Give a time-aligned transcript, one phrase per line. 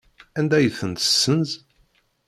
[0.39, 1.49] Anda ay ten-tessenz?